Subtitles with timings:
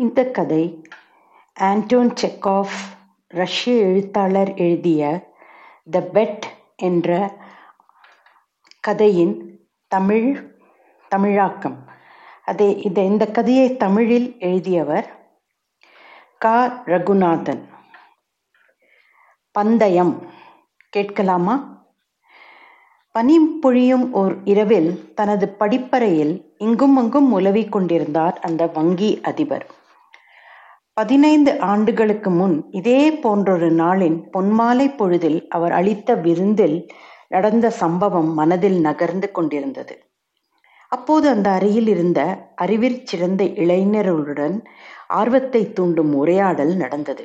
[0.00, 0.82] இந்த கதை
[1.60, 2.76] ஆண்டோன் செக்காஃப்
[3.26, 5.32] ரஷ்ய எழுத்தாளர் எழுதிய
[5.90, 6.40] த பெட்
[6.76, 7.36] என்ற
[8.80, 10.56] கதையின் தமிழ்
[11.08, 11.90] தமிழாக்கம்.
[12.44, 15.34] அதே இதை இந்த கதையை தமிழில் எழுதியவர்
[16.38, 16.82] கா.
[16.86, 17.68] ரகுநாதன்.
[19.52, 20.26] பந்தயம்.
[20.90, 21.86] கேட்கலாமா?
[23.10, 29.77] பனி பொழியும் ஓர் இரவில் தனது படிப்பறையில் இங்கும் அங்கும் உலவிக் கொண்டிருந்தார் அந்த வங்கி அதிபர்.
[30.98, 36.88] பதினைந்து ஆண்டுகளுக்கு முன் இதே போன்றொரு நாளின் பொன்மாலை பொழுதில் அவர் அளித்த விருந்தில்
[37.28, 39.94] நடந்த சம்பவம் மனதில் நகர்ந்து கொண்டிருந்தது.
[40.88, 42.20] அப்போது அந்த அறையில் இருந்த
[42.56, 44.56] அறிவிற் சிறந்த இளைஞர்களுடன்
[45.08, 47.24] ஆர்வத்தை தூண்டும் உரையாடல் நடந்தது.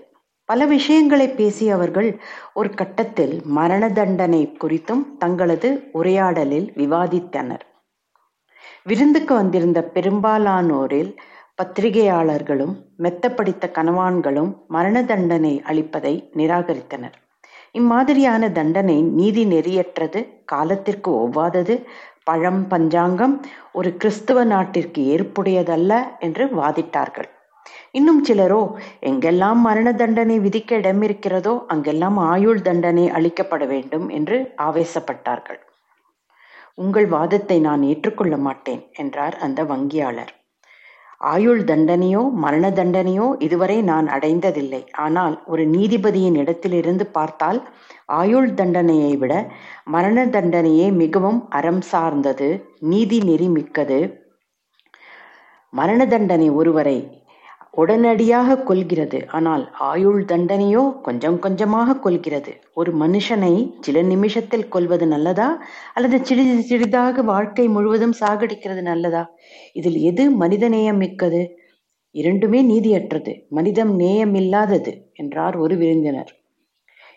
[0.49, 2.21] பல விஷயங்களை பேசிய அவர்கள்
[2.53, 7.63] ஒரு கட்டத்தில் மரண தண்டனை குறித்தும் தங்களது உரையாடலில் விவாதித்தனர்.
[8.83, 11.13] விருந்துக்கு வந்திருந்த பெரும்பாலானோரில்
[11.61, 17.15] பத்திரிகையாளர்களும் மெத்தப்படித்த கனவான்களும் கணவான்களும் மரண தண்டனை அளிப்பதை நிராகரித்தனர்.
[17.71, 21.75] இம்மாதிரியான தண்டனை நீதி நெறியற்றது காலத்திற்கு ஒவ்வாதது
[22.23, 23.35] பழம் பஞ்சாங்கம்
[23.71, 27.29] ஒரு கிறிஸ்துவ நாட்டிற்கு ஏற்புடையதல்ல என்று வாதிட்டார்கள்.
[27.91, 28.61] இன்னும் சிலரோ
[29.01, 35.59] எங்கெல்லாம் மரண தண்டனை விதிக்க இடம் இருக்கிறதோ அங்கெல்லாம் ஆயுள் தண்டனை அளிக்கப்பட வேண்டும் என்று ஆவேசப்பட்டார்கள்.
[36.75, 40.33] உங்கள் வாதத்தை நான் ஏற்றுக்கொள்ள மாட்டேன் என்றார் அந்த வங்கியாளர்.
[41.31, 44.81] ஆயுள் தண்டனையோ மரண தண்டனையோ இதுவரை நான் அடைந்ததில்லை.
[44.95, 47.59] ஆனால் ஒரு நீதிபதியின் இடத்திலிருந்து பார்த்தால்
[48.19, 49.33] ஆயுள் தண்டனையை விட
[49.95, 52.49] மரண தண்டனையே மிகவும் அறம் சார்ந்தது
[52.91, 53.99] நீதி நெறி மிக்கது.
[55.73, 56.97] மரண தண்டனை ஒருவரை
[57.73, 65.47] உடனடியாக கொள்கிறது ஆனால் ஆயுள் தண்டனையோ கொஞ்சம் கொஞ்சமாக கொள்கிறது ஒரு மனுஷனை சில நிமிஷத்தில் கொள்வது நல்லதா?
[65.93, 69.23] அல்லது சிறிது சிறிதாக வாழ்க்கை முழுவதும் சாகடிக்கிறது நல்லதா?
[69.73, 71.41] இதில் எது மனிதநேயம் மிக்கது
[72.15, 73.33] இரண்டுமே நீதியற்றது.
[73.49, 76.31] மனிதம் நேயமில்லாதது என்றார் ஒரு விருந்தினர்.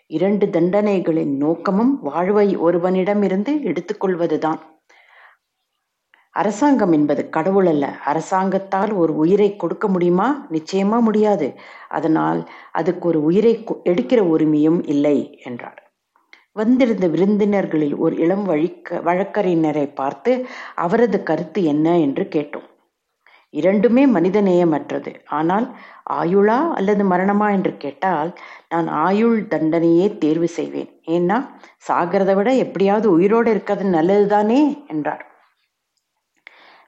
[0.07, 4.61] இரண்டு தண்டனைகளின் நோக்கமும் வாழ்வை ஒருவனிடமிருந்து எடுத்துக்கொள்வதுதான்
[6.37, 7.85] அரசாங்கம் என்பது கடவுள் அல்ல.
[8.03, 10.47] அரசாங்கத்தால் ஒரு உயிரை கொடுக்க முடியுமா?
[10.51, 11.47] நிச்சயமா முடியாது.
[11.89, 13.53] அதனால் அதுக்கு ஒரு உயிரை
[13.83, 15.81] எடுக்கிற உரிமையும் இல்லை என்றார்.
[16.53, 22.67] வந்திருந்த விருந்தினர்களில் ஒரு இளம் வழிக்க வழக்கறிஞரை பார்த்து அவரது கருத்து என்ன என்று கேட்டோம்.
[23.53, 25.67] இரண்டுமே மனிதநேயமற்றது ஆனால்
[26.09, 28.31] ஆயுளா அல்லது மரணமா என்று கேட்டால்
[28.69, 30.89] நான் ஆயுள் தண்டனையே தேர்வு செய்வேன்.
[31.07, 31.37] ஏன்னா
[31.87, 35.23] சாகிறத விட எப்படியாவது உயிரோடு இருக்கிறது நல்லதுதானே என்றார்.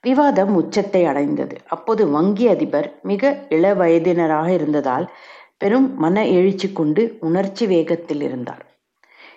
[0.02, 1.58] விவாதம் உச்சத்தை அடைந்தது.
[1.68, 5.12] அப்போது வங்கி அதிபர் மிக இள வயதினராக இருந்ததால்
[5.58, 8.66] பெரும் மன எழுச்சி கொண்டு உணர்ச்சி வேகத்தில் இருந்தார்.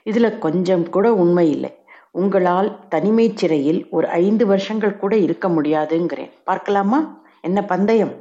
[0.04, 1.84] இதுல கொஞ்சம் கூட உண்மை இல்லை.
[2.10, 6.30] உங்களால் தனிமை சிறையில் ஒரு ஐந்து வருஷங்கள் கூட இருக்க முடியாதுங்கிறேன்.
[6.44, 7.22] பார்க்கலாமா?
[7.40, 8.12] என்ன பந்தயம்?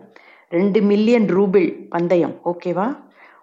[0.50, 2.36] ரெண்டு மில்லியன் ரூபிள் பந்தயம்.
[2.46, 2.98] ஓகேவா?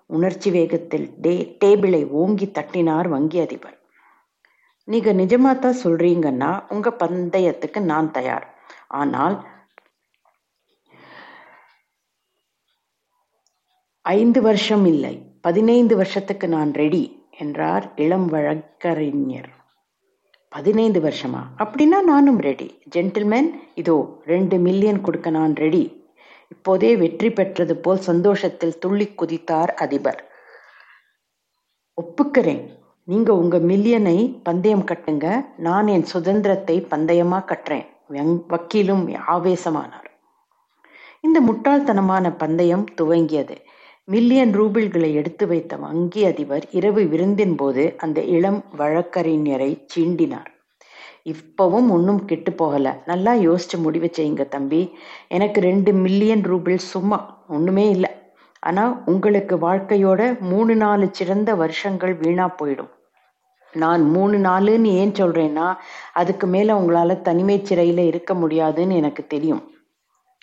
[0.06, 3.78] உணர்ச்சி வேகத்தில் டே டேபிளை ஓங்கி தட்டினார் வங்கி அதிபர்.
[4.84, 8.57] நீங்க நிஜமாத்தான் தான் சொல்றீங்கன்னா உங்க பந்தயத்துக்கு நான் தயார்.
[8.90, 9.36] ஆனால்
[14.02, 15.14] ஐந்து வருஷம் இல்லை.
[15.40, 17.02] பதினைந்து வருஷத்துக்கு நான் ரெடி
[17.38, 19.50] என்றார் இளம் வழக்கறிஞர்.
[20.48, 21.42] பதினைந்து வருஷமா?
[21.58, 25.82] அப்படின்னா நானும் ரெடி ஜென்டில்மேன் இதோ ரெண்டு மில்லியன் கொடுக்க நான் ரெடி
[26.50, 30.20] இப்போதே வெற்றி பெற்றது போல் சந்தோஷத்தில் துள்ளி குதித்தார் அதிபர்.
[31.98, 32.62] ஒப்புக்கிறேன்.
[33.04, 35.26] நீங்க உங்க மில்லியனை பந்தயம் கட்டுங்க.
[35.56, 37.86] நான் என் சுதந்திரத்தை பந்தயமா கட்டுறேன்.
[38.46, 40.06] வக்கீலும் ஆவேசமானார்.
[41.20, 43.56] இந்த முட்டாள்தனமான பந்தயம் துவங்கியது.
[44.04, 50.56] மில்லியன் ரூபிள்களை எடுத்து வைத்த வங்கி அதிபர் இரவு விருந்தின் போது அந்த இளம் வழக்கறிஞரை சீண்டினார்.
[51.24, 53.02] இப்பவும் ஒன்றும் கெட்டு போகல.
[53.06, 54.96] நல்லா யோசிச்சு முடிவு செய்யுங்க தம்பி.
[55.28, 58.10] எனக்கு ரெண்டு மில்லியன் ரூபிள் சும்மா ஒண்ணுமே இல்லை.
[58.60, 62.96] ஆனா உங்களுக்கு வாழ்க்கையோட மூணு நாலு சிறந்த வருஷங்கள் வீணா போயிடும்.
[63.72, 65.76] நான் மூணு நாளுன்னு ஏன் சொல்றேன்னா
[66.12, 69.72] அதுக்கு மேல உங்களால தனிமை சிறையில இருக்க முடியாதுன்னு எனக்கு தெரியும்.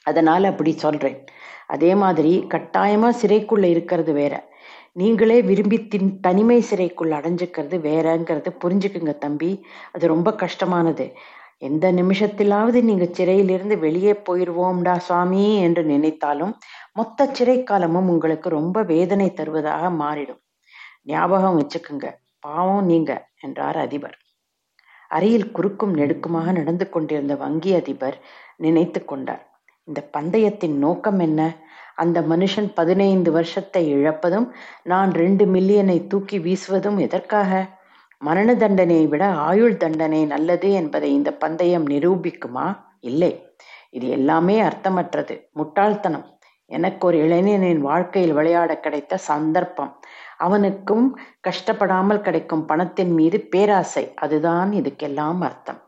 [0.04, 1.26] அதனால அப்படி சொல்றேன்.
[1.68, 4.54] அதே மாதிரி கட்டாயமா சிறைக்குள்ள இருக்கிறது வேற.
[4.92, 9.66] நீங்களே விரும்பி தின் தனிமை சிறைக்குள்ள அடைஞ்சுக்கிறது வேறங்கிறது புரிஞ்சுக்குங்க தம்பி.
[9.92, 11.14] அது ரொம்ப கஷ்டமானது.
[11.58, 16.60] எந்த நிமிஷத்திலாவது நீங்க சிறையிலிருந்து வெளியே போயிடுவோம்டா சுவாமி என்று நினைத்தாலும்
[16.94, 20.42] மொத்த சிறை காலமும் உங்களுக்கு ரொம்ப வேதனை தருவதாக மாறிடும்.
[21.04, 22.24] ஞாபகம் வச்சுக்குங்க.
[22.46, 23.12] பாவம் நீங்க
[23.42, 24.18] என்றார் அதிபர்.
[25.08, 28.18] அறையில் குறுக்கும் நெடுக்குமாக நடந்து கொண்டிருந்த வங்கி அதிபர்
[28.56, 29.44] நினைத்து கொண்டார்.
[29.84, 31.42] இந்த பந்தயத்தின் நோக்கம் என்ன?
[31.96, 34.48] அந்த மனுஷன் பதினைந்து வருஷத்தை இழப்பதும்
[34.84, 37.66] நான் ரெண்டு மில்லியனை தூக்கி வீசுவதும் எதற்காக?
[38.18, 42.68] மரண தண்டனையை விட ஆயுள் தண்டனை நல்லது என்பதை இந்த பந்தயம் நிரூபிக்குமா?
[43.00, 43.32] இல்லை.
[43.90, 45.36] இது எல்லாமே அர்த்தமற்றது.
[45.52, 46.26] முட்டாள்தனம்.
[46.66, 49.92] எனக்கு ஒரு இளைஞனின் வாழ்க்கையில் விளையாட கிடைத்த சந்தர்ப்பம்.
[50.38, 54.14] அவனுக்கும் கஷ்டப்படாமல் கிடைக்கும் பணத்தின் மீது பேராசை.
[54.16, 55.80] அதுதான் இதுக்கெல்லாம் அர்த்தம்.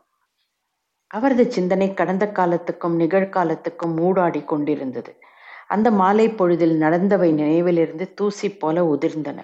[1.06, 5.18] அவரது சிந்தனை கடந்த காலத்துக்கும் நிகழ்காலத்துக்கும் மூடாடி கொண்டிருந்தது.
[5.66, 9.38] அந்த மாலை பொழுதில் நடந்தவை நினைவிலிருந்து தூசி போல உதிர்ந்தன.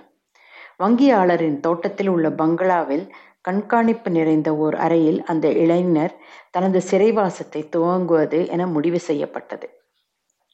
[0.78, 6.14] வங்கியாளரின் தோட்டத்தில் உள்ள பங்களாவில் கண்காணிப்பு நிறைந்த ஓர் அறையில் அந்த இளைஞர்
[6.50, 9.73] தனது சிறைவாசத்தை துவங்குவது என முடிவு செய்யப்பட்டது.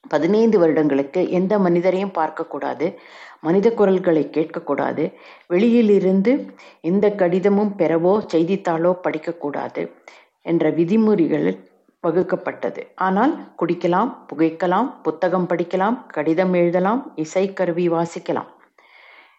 [0.08, 2.97] பதினைந்து வருடங்களுக்கு எந்த மனிதரையும் பார்க்கக்கூடாது.
[3.41, 5.12] மனித குரல்களை கேட்கக்கூடாது.
[5.47, 9.93] வெளியிலிருந்து எந்த கடிதமும் பெறவோ செய்தித்தாளோ படிக்கக்கூடாது
[10.41, 11.69] என்ற விதிமுறைகள்
[12.06, 12.82] வகுக்கப்பட்டது.
[12.94, 18.50] ஆனால் குடிக்கலாம் புகைக்கலாம் புத்தகம் படிக்கலாம் கடிதம் எழுதலாம் இசைக்கருவி வாசிக்கலாம்.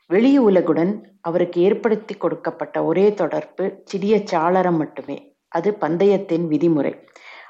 [0.08, 5.36] வெளி உலகுடன் அவருக்கு ஏற்படுத்தி கொடுக்கப்பட்ட ஒரே தொடர்பு சிறிய சாளரம் மட்டுமே.
[5.48, 6.94] அது பந்தயத்தின் விதிமுறை.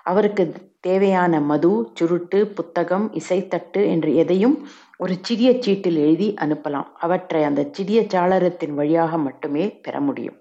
[0.03, 4.55] அவருக்கு தேவையான மது சுருட்டு புத்தகம் இசைத்தட்டு என்று எதையும்
[4.97, 6.89] ஒரு சிறிய சீட்டில் எழுதி அனுப்பலாம்.
[6.99, 10.37] அவற்றை அந்த சிறிய சாளரத்தின் வழியாக மட்டுமே பெற முடியும்.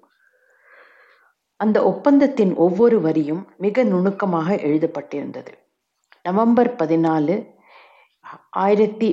[1.61, 5.53] அந்த ஒப்பந்தத்தின் ஒவ்வொரு வரியும் மிக நுணுக்கமாக எழுதப்பட்டிருந்தது.
[6.23, 7.37] நவம்பர் பதினாலு
[8.65, 9.09] ஆயிரத்தி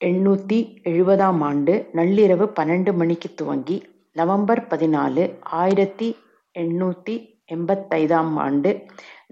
[0.00, 0.58] எண்ணூற்றி
[0.90, 3.76] எழுபதாம் ஆண்டு நள்ளிரவு பன்னெண்டு மணிக்கு துவங்கி
[4.12, 5.22] நவம்பர் பதினாலு
[5.60, 6.08] ஆயிரத்தி
[6.54, 7.14] எண்ணூற்றி
[7.54, 8.70] எண்பத்தைந்தாம் ஆண்டு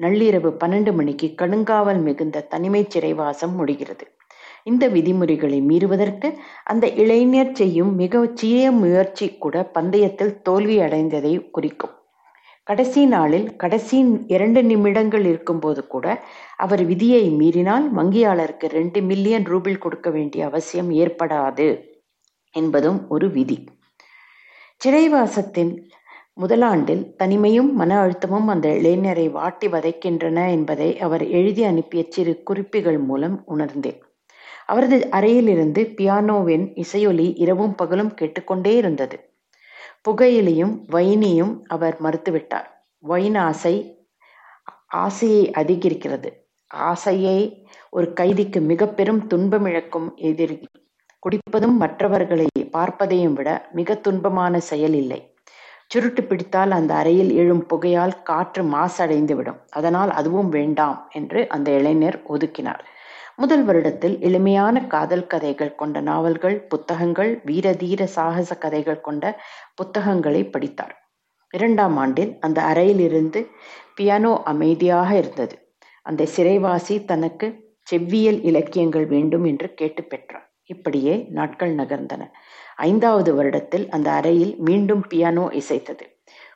[0.01, 4.07] நள்ளிரவு பன்னெண்டு மணிக்கு கடுங்காவல் மிகுந்த தனிமை சிறைவாசம் முடிகிறது.
[4.65, 6.29] இந்த விதிமுறைகளை மீறுவதற்கு
[6.65, 11.95] அந்த இளைஞர் செய்யும் மிக சிறிய முயற்சி கூட பந்தயத்தில் தோல்வி அடைந்ததை குறிக்கும்.
[12.63, 16.25] கடைசி நாளில் கடைசி இரண்டு நிமிடங்கள் இருக்கும்போது கூட
[16.57, 21.69] அவர் விதியை மீறினால் வங்கியாளருக்கு ரெண்டு மில்லியன் ரூபில் கொடுக்க வேண்டிய அவசியம் ஏற்படாது
[22.55, 23.67] என்பதும் ஒரு விதி.
[24.77, 25.73] சிறைவாசத்தின்
[26.41, 33.43] முதலாண்டில் தனிமையும் மன அழுத்தமும் அந்த இளைஞரை வாட்டி வதைக்கின்றன என்பதை அவர் எழுதி அனுப்பிய சிறு குறிப்புகள் மூலம்
[33.47, 34.03] உணர்ந்தேன்.
[34.67, 39.35] அவரது அறையிலிருந்து பியானோவின் இசையொலி இரவும் பகலும் கேட்டுக்கொண்டே இருந்தது.
[40.09, 42.69] புகையிலையும் வைனியும் அவர் மறுத்துவிட்டார்.
[42.99, 44.05] வைன் ஆசை
[44.89, 46.31] ஆசையை அதிகரிக்கிறது.
[46.67, 50.67] ஆசையை ஒரு கைதிக்கு மிக பெரும் துன்பமிழக்கும் எதிரி.
[51.23, 55.32] குடிப்பதும் மற்றவர்களை பார்ப்பதையும் விட மிக துன்பமான செயல் இல்லை.
[55.93, 62.19] சுருட்டு பிடித்தால் அந்த அறையில் எழும் புகையால் காற்று மாசடைந்து விடும் அதனால் அதுவும் வேண்டாம் என்று அந்த இளைஞர்
[62.29, 62.83] ஒதுக்கினார்.
[63.37, 69.25] முதல் வருடத்தில் எளிமையான காதல் கதைகள் கொண்ட நாவல்கள் புத்தகங்கள் வீரதீர சாகச கதைகள் கொண்ட
[69.75, 70.95] புத்தகங்களை படித்தார்.
[71.55, 73.41] இரண்டாம் ஆண்டில் அந்த அறையிலிருந்து
[73.95, 75.57] பியானோ அமைதியாக இருந்தது.
[76.07, 77.49] அந்த சிறைவாசி தனக்கு
[77.91, 80.47] செவ்வியல் இலக்கியங்கள் வேண்டும் என்று கேட்டு பெற்றார்.
[80.65, 82.23] இப்படியே நாட்கள் நகர்ந்தன.
[82.77, 86.05] ஐந்தாவது வருடத்தில் அந்த அறையில் மீண்டும் பியானோ இசைத்தது.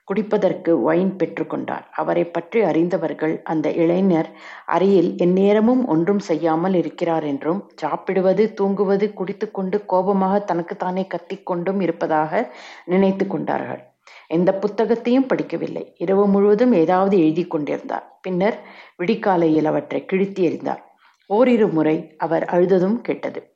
[0.05, 4.29] குடிப்பதற்கு ஒயின் பெற்றுக்கொண்டார் அவரை பற்றி அறிந்தவர்கள் அந்த இளைஞர்
[4.67, 12.53] அறையில் எந்நேரமும் ஒன்றும் செய்யாமல் இருக்கிறார் என்றும் சாப்பிடுவது தூங்குவது குடித்துக்கொண்டு கோபமாக தனக்குத்தானே கத்திக்கொண்டும் இருப்பதாக
[12.85, 13.95] நினைத்து கொண்டார்கள்.
[14.29, 15.93] எந்த புத்தகத்தையும் படிக்கவில்லை.
[15.97, 18.19] இரவு முழுவதும் ஏதாவது எழுதி கொண்டிருந்தார்.
[18.21, 18.59] பின்னர்
[18.99, 20.83] விடிக்காலையில் அவற்றை கிழித்தி எறிந்தார்.
[21.27, 23.56] ஓரிரு முறை அவர் அழுததும் கெட்டது.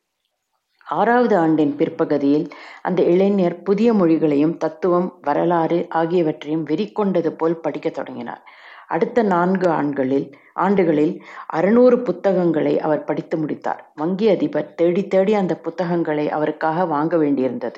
[0.90, 2.48] ஆறாவது ஆண்டின் பிற்பகுதியில்
[2.82, 8.42] அந்த இளைஞர் புதிய மொழிகளையும் தத்துவம் வரலாறு ஆகியவற்றையும் வெறிக்கொண்டது போல் படிக்கத் தொடங்கினார்.
[8.88, 13.92] அடுத்த நான்கு ஆண்களில் ஆண்டுகளில் அறுநூறு புத்தகங்களை அவர் படித்து முடித்தார்.
[13.94, 17.76] வங்கி அதிபர் தேடி தேடி அந்த புத்தகங்களை அவருக்காக வாங்க வேண்டியிருந்தது.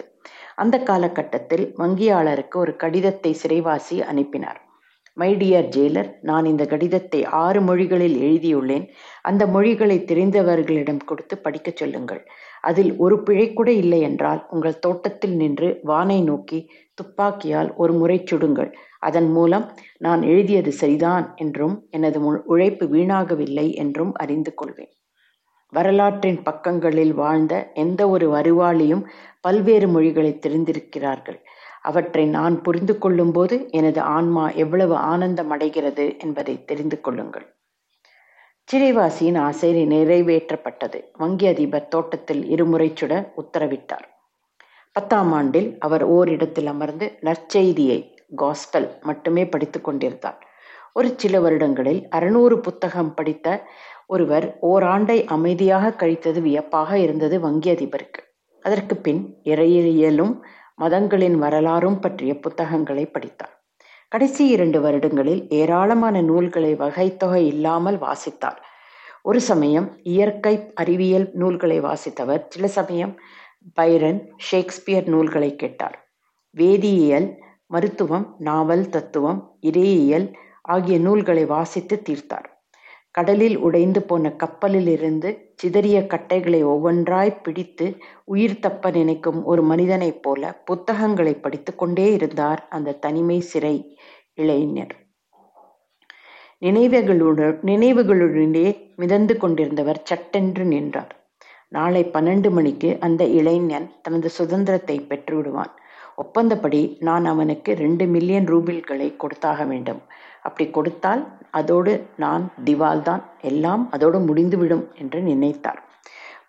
[0.54, 4.71] அந்த காலகட்டத்தில் வங்கியாளருக்கு ஒரு கடிதத்தை சிறைவாசி அனுப்பினார்.
[5.16, 8.86] மை டியர் ஜெயிலர் நான் இந்த கடிதத்தை ஆறு மொழிகளில் எழுதியுள்ளேன்.
[9.22, 12.22] அந்த மொழிகளை தெரிந்தவர்களிடம் கொடுத்து படிக்கச் சொல்லுங்கள்.
[12.60, 18.70] அதில் ஒரு பிழை கூட இல்லை என்றால் உங்கள் தோட்டத்தில் நின்று வானை நோக்கி துப்பாக்கியால் ஒரு முறை சுடுங்கள்.
[19.00, 19.66] அதன் மூலம்
[19.98, 24.92] நான் எழுதியது சரிதான் என்றும் எனது உழைப்பு வீணாகவில்லை என்றும் அறிந்து கொள்வேன்.
[25.68, 29.04] வரலாற்றின் பக்கங்களில் வாழ்ந்த எந்த ஒரு அறிவாளியும்
[29.40, 31.38] பல்வேறு மொழிகளை தெரிந்திருக்கிறார்கள்.
[31.82, 37.46] அவற்றை நான் புரிந்து கொள்ளும்போது எனது ஆன்மா எவ்வளவு ஆனந்தம் அடைகிறது என்பதை தெரிந்து கொள்ளுங்கள்.
[38.68, 40.98] சிறைவாசியின் ஆசை நிறைவேற்றப்பட்டது.
[41.12, 44.06] வங்கி அதிபர் தோட்டத்தில் இருமுறை சுட உத்தரவிட்டார்.
[44.92, 47.98] பத்தாம் ஆண்டில் அவர் ஓரிடத்தில் அமர்ந்து நற்செய்தியை
[48.36, 50.38] காஸ்பல் மட்டுமே படித்து கொண்டிருந்தார்.
[50.92, 53.66] ஒரு சில வருடங்களில் அறுநூறு புத்தகம் படித்த
[54.06, 58.20] ஒருவர் ஓராண்டை அமைதியாக கழித்தது வியப்பாக இருந்தது வங்கி அதிபருக்கு.
[58.64, 60.34] அதற்கு பின் இறையியலும்
[60.82, 63.62] மதங்களின் வரலாறும் பற்றிய புத்தகங்களை படித்தார்.
[64.08, 68.60] கடைசி இரண்டு வருடங்களில் ஏராளமான நூல்களை வகைத்தொகை இல்லாமல் வாசித்தார்.
[69.22, 73.14] ஒரு சமயம் இயற்கை அறிவியல் நூல்களை வாசித்தவர் சில சமயம்
[73.80, 74.20] பைரன்
[74.50, 75.96] ஷேக்ஸ்பியர் நூல்களை கேட்டார்.
[76.56, 77.28] வேதியியல்
[77.66, 80.26] மருத்துவம் நாவல் தத்துவம் இறையியல்
[80.62, 82.51] ஆகிய நூல்களை வாசித்து தீர்த்தார்.
[83.14, 87.86] கடலில் உடைந்து போன கப்பலிலிருந்து சிதறிய கட்டைகளை ஒவ்வொன்றாய் பிடித்து
[88.24, 93.76] உயிர் தப்ப நினைக்கும் ஒரு மனிதனைப் போல புத்தகங்களை படித்துக் கொண்டே இருந்தார் அந்த தனிமை சிறை
[94.34, 94.94] இளைஞர்.
[96.62, 98.66] நினைவுகளுடன் நினைவுகளுடனே
[98.96, 101.12] மிதந்து கொண்டிருந்தவர் சட்டென்று நின்றார்.
[101.68, 105.72] நாளை பன்னெண்டு மணிக்கு அந்த இளைஞன் தனது சுதந்திரத்தை பெற்று விடுவான்
[106.22, 110.02] ஒப்பந்தப்படி நான் அவனுக்கு ரெண்டு மில்லியன் ரூபில்களை கொடுத்தாக வேண்டும்.
[110.44, 115.80] அப்படி கொடுத்தால் அதோடு நான் திவால் தான் எல்லாம் அதோடு முடிந்துவிடும் என்று நினைத்தார்.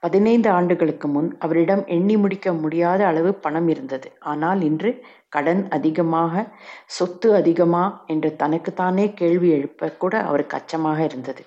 [0.01, 4.07] பதினைந்து ஆண்டுகளுக்கு முன் அவரிடம் எண்ணி முடிக்க முடியாத அளவு பணம் இருந்தது.
[4.21, 4.89] ஆனால் இன்று
[5.29, 6.43] கடன் அதிகமாக
[6.87, 11.43] சொத்து அதிகமா என்று தனக்குத்தானே கேள்வி எழுப்ப கூட அவருக்கு அச்சமாக இருந்தது.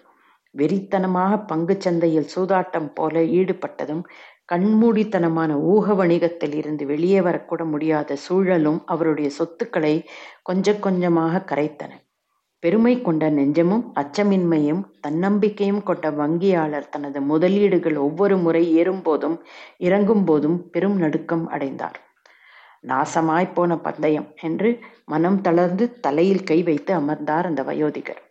[0.54, 4.02] வெறித்தனமாக பங்கு சந்தையில் சூதாட்டம் போல ஈடுபட்டதும்
[4.52, 9.94] கண்மூடித்தனமான ஊக வணிகத்தில் இருந்து வெளியே வரக்கூட முடியாத சூழலும் அவருடைய சொத்துக்களை
[10.42, 11.92] கொஞ்சம் கொஞ்சமாக கரைத்தன.
[12.66, 19.36] பெருமை கொண்ட நெஞ்சமும் அச்சமின்மையும் தன்னம்பிக்கையும் கொண்ட வங்கியாளர் தனது முதலீடுகள் ஒவ்வொரு முறை ஏறும்போதும்
[19.78, 21.98] இறங்கும் போதும் பெரும் நடுக்கம் அடைந்தார்.
[22.88, 28.22] நாசமாய் போன பந்தயம் என்று மனம் தளர்ந்து தலையில் கை வைத்து அமர்ந்தார் அந்த வயோதிகர்.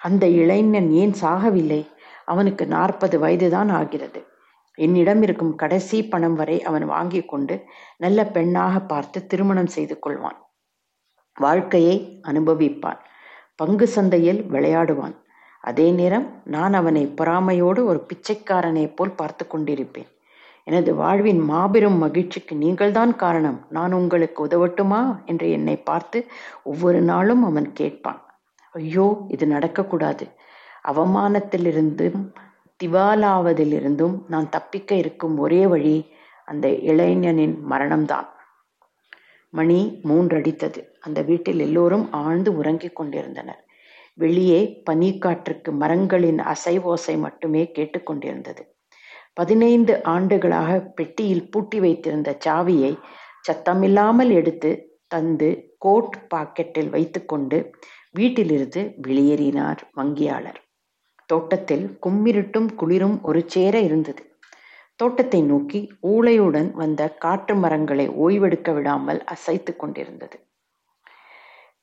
[0.00, 1.86] அந்த இளைஞன் ஏன் சாகவில்லை?
[2.24, 4.26] அவனுக்கு நாற்பது வயதுதான் ஆகிறது.
[4.74, 7.64] என்னிடம் இருக்கும் கடைசி பணம் வரை அவன் வாங்கி கொண்டு
[7.96, 10.38] நல்ல பெண்ணாக பார்த்து திருமணம் செய்து கொள்வான்.
[11.34, 13.00] வாழ்க்கையை அனுபவிப்பான்.
[13.56, 15.16] பங்கு சந்தையில் விளையாடுவான்.
[15.60, 20.06] அதே நேரம் நான் அவனை பொறாமையோடு ஒரு பிச்சைக்காரனைப் போல் பார்த்து கொண்டிருப்பேன்.
[20.64, 23.66] எனது வாழ்வின் மாபெரும் மகிழ்ச்சிக்கு நீங்கள்தான் காரணம்.
[23.68, 25.24] நான் உங்களுக்கு உதவட்டுமா?
[25.24, 26.26] என்று என்னை பார்த்து
[26.62, 28.24] ஒவ்வொரு நாளும் அவன் கேட்பான்.
[28.72, 30.34] ஐயோ இது நடக்கக்கூடாது.
[30.84, 32.34] அவமானத்திலிருந்தும்
[32.84, 36.06] திவாலாவதிலிருந்தும் நான் தப்பிக்க இருக்கும் ஒரே வழி
[36.44, 38.26] அந்த இளைஞனின் மரணம்தான்.
[39.50, 40.84] மணி மூன்றடித்தது.
[41.06, 43.60] அந்த வீட்டில் எல்லோரும் ஆழ்ந்து உறங்கிக் கொண்டிருந்தனர்.
[44.18, 44.60] வெளியே
[44.90, 48.62] பனிக்காற்றுக்கு மரங்களின் அசைவோசை மட்டுமே கேட்டுக்கொண்டிருந்தது
[49.34, 52.92] பதினைந்து ஆண்டுகளாக பெட்டியில் பூட்டி வைத்திருந்த சாவியை
[53.48, 54.70] சத்தமில்லாமல் எடுத்து
[55.08, 55.48] தந்து
[55.78, 57.58] கோட் பாக்கெட்டில் வைத்துக்கொண்டு
[58.10, 60.60] வீட்டிலிருந்து வெளியேறினார் வங்கியாளர்.
[61.30, 64.22] தோட்டத்தில் கும்மிருட்டும் குளிரும் ஒரு சேர இருந்தது.
[65.00, 70.36] தோட்டத்தை நோக்கி ஊளையுடன் வந்த காற்று மரங்களை ஓய்வெடுக்க விடாமல் அசைத்து கொண்டிருந்தது.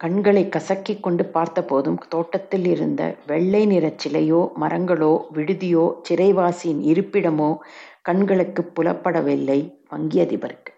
[0.03, 7.57] கண்களை கசக்கிக் கொண்டு பார்த்தபோதும் தோட்டத்தில் இருந்த வெள்ளை நிறச் சிலையோ மரங்களோ விடுதியோ சிறைவாசியின் இருப்பிடமோ
[8.01, 10.71] கண்களுக்கு புலப்படவில்லை வங்கி அதிபருக்கு.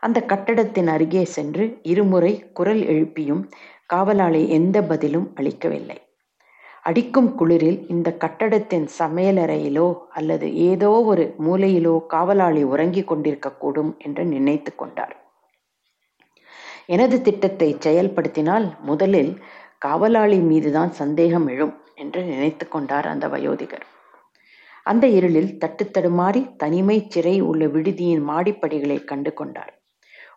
[0.00, 3.42] அந்த கட்டடத்தின் அருகே சென்று இருமுறை குரல் எழுப்பியும்
[3.86, 5.98] காவலாளி எந்த பதிலும் அளிக்கவில்லை.
[6.82, 15.25] அடிக்கும் குளிரில் இந்த கட்டடத்தின் சமையலறையிலோ அல்லது ஏதோ ஒரு மூலையிலோ காவலாளி உறங்கிக் கொண்டிருக்கக்கூடும் என்று நினைத்து கொண்டார்.
[16.88, 19.32] எனது திட்டத்தை செயல்படுத்தினால் முதலில்
[19.78, 23.86] காவலாளி மீதுதான் சந்தேகம் எழும் என்று நினைத்து கொண்டார் அந்த வயோதிகர்.
[24.82, 29.72] அந்த இருளில் தட்டு தடுமாறி தனிமை சிறை உள்ள விடுதியின் மாடிப்படிகளை கண்டு கொண்டார்.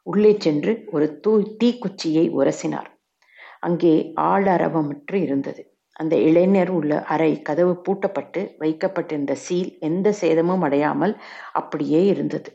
[0.03, 2.89] உள்ளே சென்று ஒரு தூ தீக்குச்சியை உரசினார்.
[3.60, 5.62] அங்கே ஆளரவமற்று இருந்தது.
[5.96, 11.13] அந்த இளைஞர் உள்ள அறை கதவு பூட்டப்பட்டு வைக்கப்பட்டிருந்த சீல் எந்த சேதமும் அடையாமல்
[11.51, 12.50] அப்படியே இருந்தது.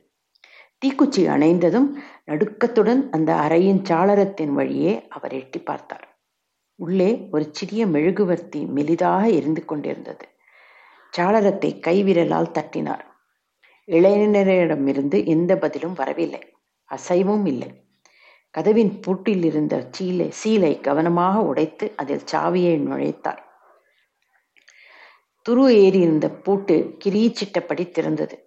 [0.85, 1.93] தீக்குச்சி அணைந்ததும்
[2.27, 6.19] நடுக்கத்துடன் அந்த அறையின் சாளரத்தின் வழியே அவர் எட்டி பார்த்தார்.
[6.75, 10.29] உள்ளே ஒரு சிறிய மெழுகுவர்த்தி மெலிதாக எரிந்து கொண்டிருந்தது.
[11.19, 13.05] சாளரத்தை கைவிரலால் தட்டினார்.
[13.87, 16.55] இளைஞரிடமிருந்து எந்த பதிலும் வரவில்லை.
[16.85, 17.93] அசைவும் இல்லை.
[18.51, 23.43] கதவின் பூட்டில் இருந்த சீலை சீலை கவனமாக உடைத்து அதில் சாவியை நுழைத்தார்.
[25.49, 28.44] துரு ஏறியிருந்த பூட்டு கிரீச்சிட்டபடி திறந்தது.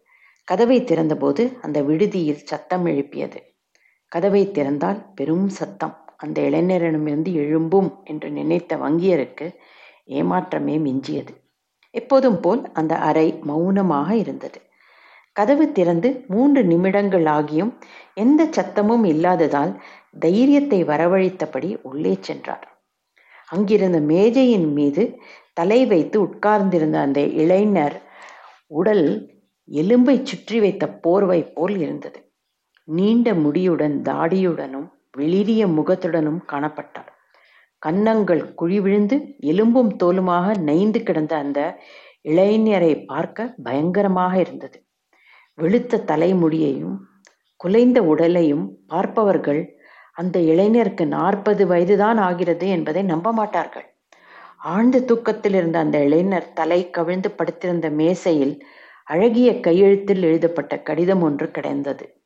[0.48, 3.40] கதவை திறந்தபோது அந்த விடுதியில் சத்தம் எழுப்பியது.
[4.12, 5.96] கதவை திறந்தால் பெரும் சத்தம்.
[6.18, 9.48] அந்த இளைஞரிடமிருந்து எழும்பும் என்று நினைத்த வங்கியருக்கு
[10.10, 11.34] ஏமாற்றமே மிஞ்சியது.
[11.90, 14.60] எப்போதும் போல் அந்த அறை மௌனமாக இருந்தது.
[15.32, 17.72] கதவு திறந்து மூன்று நிமிடங்கள் ஆகியும்
[18.14, 19.74] எந்த சத்தமும் இல்லாததால்
[20.20, 22.66] தைரியத்தை வரவழைத்தபடி உள்ளே சென்றார்.
[23.48, 25.04] அங்கிருந்த மேஜையின் மீது
[25.54, 27.98] தலை வைத்து உட்கார்ந்திருந்த அந்த இளைஞர்
[28.68, 29.06] உடல்
[29.70, 32.20] எலும்பை சுற்றி வைத்த போர்வை போல் இருந்தது.
[32.88, 37.12] நீண்ட முடியுடன் தாடியுடனும் வெளிரிய முகத்துடனும் காணப்பட்டார்
[37.82, 39.16] கன்னங்கள் குழி விழுந்து
[39.52, 41.60] எலும்பும் தோலுமாக நைந்து கிடந்த அந்த
[42.26, 44.78] இளைஞரை பார்க்க பயங்கரமாக இருந்தது.
[45.58, 46.96] வெளுத்த தலைமுடியையும்
[47.60, 49.62] குலைந்த உடலையும் பார்ப்பவர்கள்
[50.12, 53.88] அந்த இளைஞருக்கு நாற்பது வயதுதான் ஆகிறது என்பதை நம்ப மாட்டார்கள்.
[54.74, 58.56] ஆழ்ந்த தூக்கத்தில் இருந்த அந்த இளைஞர் தலை கவிழ்ந்து படுத்திருந்த மேசையில்
[59.08, 62.22] அழகிய கையெழுத்தில் எழுதப்பட்ட கடிதம் ஒன்று கிடந்தது.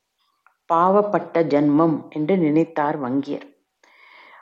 [0.74, 3.46] பாவப்பட்ட ஜன்மம் என்று நினைத்தார் வங்கியர்.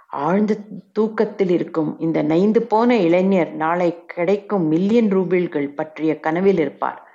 [0.08, 0.58] ஆழ்ந்த
[0.92, 7.08] தூக்கத்தில் இருக்கும் இந்த நைந்து போன இளைஞர் நாளை கிடைக்கும் மில்லியன் ரூபிள்கள் பற்றிய கனவில் இருப்பார்.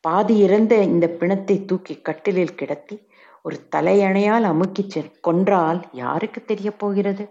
[0.00, 3.08] பாதி இறந்த இந்த பிணத்தை தூக்கி கட்டிலில் கிடத்தி
[3.42, 7.28] ஒரு தலையணையால் அமுக்கிச் செ கொன்றால் யாருக்கு தெரிய போகிறது?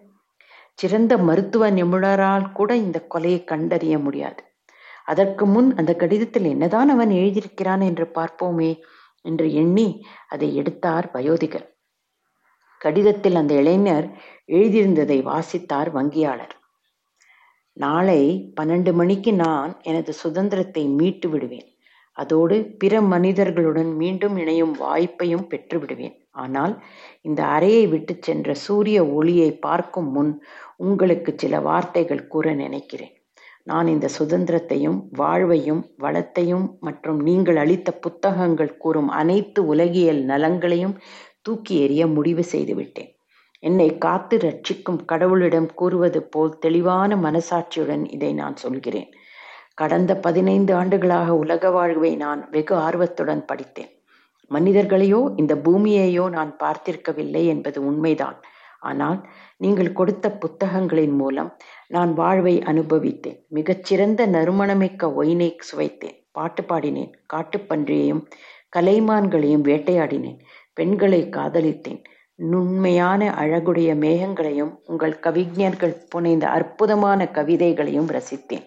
[0.74, 4.45] சிறந்த மருத்துவ நிபுணரால் கூட இந்த கொலையை கண்டறிய முடியாது.
[5.08, 8.72] அதற்கு முன் அந்த கடிதத்தில் என்னதான் அவன் எழுதியிருக்கிறான் என்று பார்ப்போமே
[9.22, 9.88] என்று எண்ணி
[10.28, 11.68] அதை எடுத்தார் வயோதிகர்.
[12.82, 14.08] கடிதத்தில் அந்த இளைஞர்
[14.48, 16.56] எழுதியிருந்ததை வாசித்தார் வங்கியாளர்.
[17.78, 18.22] நாளை
[18.62, 21.70] பன்னெண்டு மணிக்கு நான் எனது சுதந்திரத்தை மீட்டு விடுவேன்.
[22.18, 26.16] அதோடு பிற மனிதர்களுடன் மீண்டும் இணையும் வாய்ப்பையும் பெற்று விடுவேன்.
[26.32, 26.74] ஆனால்
[27.22, 30.32] இந்த அறையை விட்டு சென்ற சூரிய ஒளியை பார்க்கும் முன்
[30.76, 33.14] உங்களுக்கு சில வார்த்தைகள் கூற நினைக்கிறேன்.
[33.68, 40.96] நான் இந்த சுதந்திரத்தையும் வாழ்வையும் வளத்தையும் மற்றும் நீங்கள் அளித்த புத்தகங்கள் கூறும் அனைத்து உலகியல் நலங்களையும்
[41.42, 43.12] தூக்கி எறிய முடிவு செய்துவிட்டேன்.
[43.60, 49.10] என்னை காத்து ரட்சிக்கும் கடவுளிடம் கூறுவது போல் தெளிவான மனசாட்சியுடன் இதை நான் சொல்கிறேன்.
[49.76, 53.92] கடந்த பதினைந்து ஆண்டுகளாக உலக வாழ்வை நான் வெகு ஆர்வத்துடன் படித்தேன்.
[54.52, 58.38] மனிதர்களையோ இந்த பூமியையோ நான் பார்த்திருக்கவில்லை என்பது உண்மைதான்.
[58.90, 59.20] ஆனால்
[59.64, 61.52] நீங்கள் கொடுத்த புத்தகங்களின் மூலம்
[61.88, 63.40] நான் வாழ்வை அனுபவித்தேன்.
[63.50, 66.18] மிகச்சிறந்த நறுமணமிக்க ஒயினை சுவைத்தேன்.
[66.32, 67.12] பாட்டு பாடினேன்.
[67.34, 68.24] காட்டுப்பன்றியையும்
[68.78, 70.40] கலைமான்களையும் வேட்டையாடினேன்.
[70.78, 72.02] பெண்களை காதலித்தேன்.
[72.40, 78.66] நுண்மையான அழகுடைய மேகங்களையும் உங்கள் கவிஞர்கள் புனைந்த அற்புதமான கவிதைகளையும் ரசித்தேன்.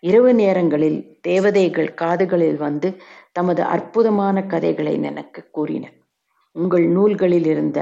[0.00, 2.88] இரவு நேரங்களில் தேவதைகள் காதுகளில் வந்து
[3.32, 5.84] தமது அற்புதமான கதைகளை எனக்கு கூறின.
[6.56, 7.78] உங்கள் நூல்களில் இருந்த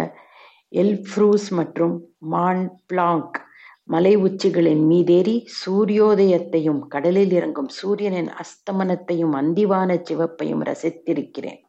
[0.82, 3.44] எல்ஃப்ரூஸ் மற்றும் மான் பிளாங்க்
[3.84, 11.60] மலை உச்சிகளின் மீதேறி சூரியோதயத்தையும் கடலில் இறங்கும் சூரியனின் அஸ்தமனத்தையும் அந்திவான சிவப்பையும் ரசித்திருக்கிறேன்.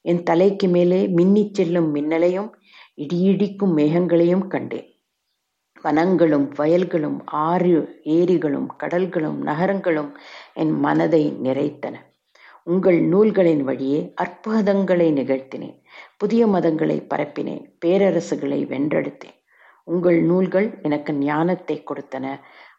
[0.00, 2.50] என் தலைக்கு மேலே மின்னிச் செல்லும் மின்னலையும்
[2.96, 4.88] இடியிடிக்கும் மேகங்களையும் கண்டேன்.
[5.84, 10.10] வனங்களும் வயல்களும் ஆறு ஏரிகளும் கடல்களும் நகரங்களும்
[10.54, 11.96] என் மனதை நிறைத்தன.
[12.68, 15.76] உங்கள் நூல்களின் வழியே அற்புதங்களை நிகழ்த்தினேன்.
[16.16, 17.62] புதிய மதங்களை பரப்பினேன்.
[17.84, 19.36] பேரரசுகளை வென்றெடுத்தேன்.
[19.84, 22.26] உங்கள் நூல்கள் எனக்கு ஞானத்தை கொடுத்தன.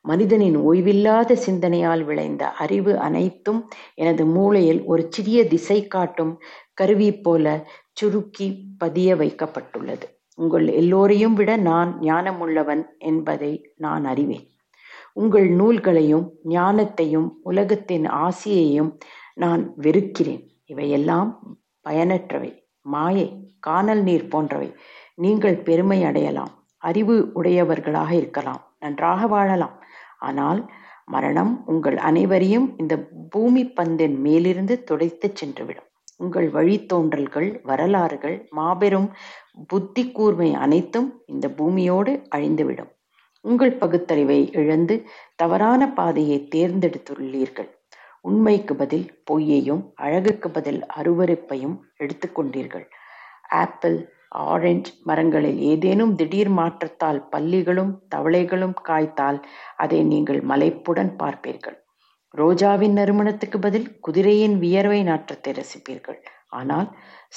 [0.01, 3.61] மனிதனின் ஓய்வில்லாத சிந்தனையால் விளைந்த அறிவு அனைத்தும்
[3.95, 6.33] எனது மூளையில் ஒரு சிறிய திசை காட்டும்
[6.73, 7.45] கருவி போல
[7.93, 10.05] சுருக்கி பதிய வைக்கப்பட்டுள்ளது.
[10.35, 14.45] உங்கள் எல்லோரையும் விட நான் ஞானமுள்ளவன் என்பதை நான் அறிவேன்.
[15.13, 18.91] உங்கள் நூல்களையும் ஞானத்தையும் உலகத்தின் ஆசியையும்
[19.39, 20.43] நான் வெறுக்கிறேன்.
[20.65, 21.29] இவையெல்லாம்
[21.85, 22.51] பயனற்றவை.
[22.85, 23.25] மாயை
[23.59, 24.69] காணல் நீர் போன்றவை.
[25.15, 26.53] நீங்கள் பெருமை அடையலாம்.
[26.81, 28.61] அறிவு உடையவர்களாக இருக்கலாம்.
[28.79, 29.75] நன்றாக வாழலாம்.
[30.19, 30.61] ஆனால்
[31.05, 32.95] மரணம் உங்கள் அனைவரையும் இந்த
[33.29, 35.87] பூமி பந்தின் மேலிருந்து துடைத்துச் சென்றுவிடும்.
[36.17, 39.09] உங்கள் வழித்தோன்றல்கள் வரலாறுகள் மாபெரும்
[39.67, 42.91] புத்தி கூர்மை அனைத்தும் இந்த பூமியோடு அழிந்துவிடும்.
[43.45, 44.95] உங்கள் பகுத்தறிவை இழந்து
[45.35, 47.69] தவறான பாதையை தேர்ந்தெடுத்துள்ளீர்கள்.
[48.25, 52.87] உண்மைக்கு பதில் பொய்யையும் அழகுக்கு பதில் அருவருப்பையும் எடுத்துக்கொண்டீர்கள்
[53.61, 53.97] ஆப்பிள்
[54.45, 59.39] ஆரஞ்சு மரங்களில் ஏதேனும் திடீர் மாற்றத்தால் பல்லிகளும் தவளைகளும் காய்த்தால்
[59.75, 61.77] அதை நீங்கள் மலைப்புடன் பார்ப்பீர்கள்.
[62.33, 66.19] ரோஜாவின் நறுமணத்துக்கு பதில் குதிரையின் வியர்வை நாற்றத்தை ரசிப்பீர்கள்.
[66.49, 66.87] ஆனால்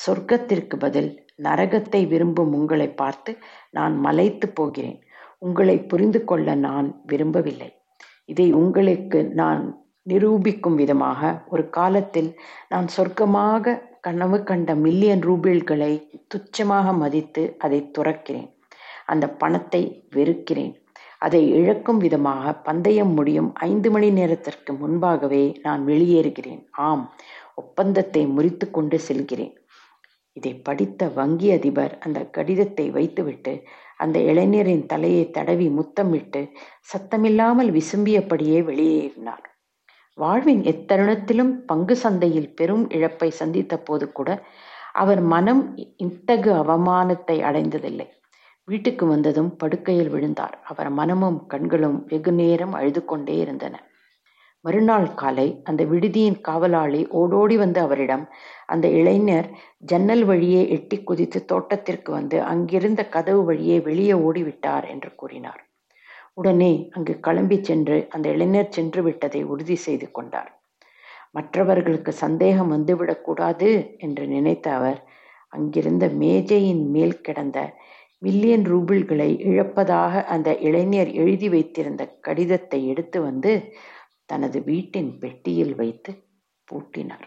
[0.04, 1.10] சொர்க்கத்திற்கு பதில்
[1.42, 3.32] நரகத்தை விரும்பும் உங்களை பார்த்து
[3.70, 4.98] நான் மலைத்து போகிறேன்.
[5.38, 7.70] உங்களை புரிந்து கொள்ள நான் விரும்பவில்லை.
[8.24, 9.62] இதை உங்களுக்கு நான்
[10.06, 12.30] நிரூபிக்கும் விதமாக ஒரு காலத்தில்
[12.68, 15.92] நான் சொர்க்கமாக கனவு கண்ட மில்லியன் ரூபிள்களை
[16.34, 18.48] துச்சமாக மதித்து அதை துறக்கிறேன்.
[19.06, 20.72] அந்த பணத்தை வெறுக்கிறேன்.
[21.18, 26.62] அதை இழக்கும் விதமாக பந்தயம் முடியும் ஐந்து மணி நேரத்திற்கு முன்பாகவே நான் வெளியேறுகிறேன்.
[26.88, 27.04] ஆம்
[27.54, 29.54] ஒப்பந்தத்தை முறித்து கொண்டு செல்கிறேன்.
[30.36, 33.54] இதை படித்த வங்கி அதிபர் அந்த கடிதத்தை வைத்துவிட்டு
[33.96, 36.40] அந்த இளைஞரின் தலையை தடவி முத்தமிட்டு
[36.92, 39.46] சத்தமில்லாமல் விசும்பியபடியே வெளியேறினார்.
[40.18, 44.30] வாழ்வின் எத்தருணத்திலும் பங்கு சந்தையில் பெரும் இழப்பை சந்தித்த போது கூட
[44.92, 45.62] அவர் மனம்
[45.96, 48.06] இத்தகு அவமானத்தை அடைந்ததில்லை.
[48.68, 50.58] வீட்டுக்கு வந்ததும் படுக்கையில் விழுந்தார்.
[50.62, 53.74] அவர் மனமும் கண்களும் வெகு நேரம் அழுது கொண்டே இருந்தன.
[54.64, 58.24] மறுநாள் காலை அந்த விடுதியின் காவலாளி ஓடோடி வந்து அவரிடம்
[58.66, 59.48] அந்த இளைஞர்
[59.84, 65.62] ஜன்னல் வழியே எட்டி குதித்து தோட்டத்திற்கு வந்து அங்கிருந்த கதவு வழியே வெளியே ஓடிவிட்டார் என்று கூறினார்.
[66.34, 70.50] உடனே அங்கு கிளம்பி சென்று அந்த இளைஞர் சென்று விட்டதை உறுதி செய்து கொண்டார்.
[71.32, 75.00] மற்றவர்களுக்கு சந்தேகம் வந்துவிடக்கூடாது என்று நினைத்த அவர்
[75.48, 77.58] அங்கிருந்த மேஜையின் மேல் கிடந்த
[78.18, 83.52] மில்லியன் ரூபிள்களை இழப்பதாக அந்த இளைஞர் எழுதி வைத்திருந்த கடிதத்தை எடுத்து வந்து
[84.26, 86.12] தனது வீட்டின் பெட்டியில் வைத்து
[86.68, 87.26] பூட்டினார்.